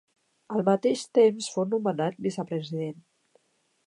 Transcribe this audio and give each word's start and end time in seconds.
Al 0.53 0.63
mateix 0.69 1.03
temps 1.17 1.49
fou 1.57 1.67
nomenat 1.73 2.17
vicepresident. 2.29 2.99